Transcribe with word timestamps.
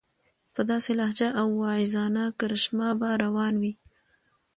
په 0.53 0.61
داسې 0.71 0.91
لهجه 0.99 1.29
او 1.39 1.47
واعظانه 1.61 2.23
کرشمه 2.39 2.89
به 2.99 3.09
روان 3.23 3.53
وي. 3.61 3.73